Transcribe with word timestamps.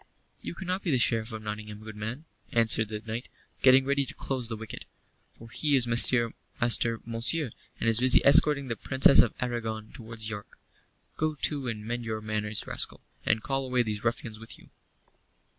"You 0.41 0.55
cannot 0.55 0.81
be 0.81 0.89
the 0.89 0.97
Sheriff 0.97 1.31
of 1.31 1.43
Nottingham, 1.43 1.83
good 1.83 1.95
man," 1.95 2.25
answered 2.51 2.87
the 2.89 3.01
knight, 3.05 3.29
getting 3.61 3.85
ready 3.85 4.03
to 4.03 4.15
close 4.15 4.49
the 4.49 4.57
wicket, 4.57 4.85
"for 5.31 5.47
he 5.51 5.75
is 5.75 5.85
Master 5.85 6.31
Monceux, 6.59 7.51
and 7.79 7.87
is 7.87 7.99
busy 7.99 8.19
escorting 8.25 8.67
the 8.67 8.75
Princess 8.75 9.19
of 9.19 9.35
Aragon 9.41 9.91
towards 9.93 10.27
York. 10.27 10.57
Go 11.17 11.35
to 11.43 11.67
and 11.67 11.85
mend 11.85 12.03
your 12.03 12.19
manners, 12.19 12.65
rascal, 12.65 13.03
and 13.27 13.43
call 13.43 13.63
away 13.63 13.83
these 13.83 14.03
ruffians 14.03 14.39
with 14.39 14.57
you." 14.57 14.71